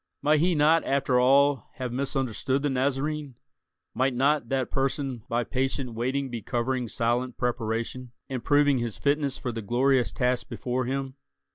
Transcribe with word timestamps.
Might 0.23 0.39
he 0.39 0.55
not 0.55 0.83
after 0.83 1.19
all 1.19 1.69
have 1.75 1.93
misunderstood 1.93 2.63
the 2.63 2.71
Nazarene? 2.71 3.35
Might 3.93 4.15
not 4.15 4.49
that 4.49 4.71
person 4.71 5.21
by 5.29 5.43
patient 5.43 5.93
waiting 5.93 6.31
be 6.31 6.41
covering 6.41 6.87
silent 6.87 7.37
preparation, 7.37 8.11
and 8.27 8.43
proving 8.43 8.79
his 8.79 8.97
fitness 8.97 9.37
for 9.37 9.51
the 9.51 9.61
glorious 9.61 10.11
task 10.11 10.49
before 10.49 10.85
him? 10.85 11.17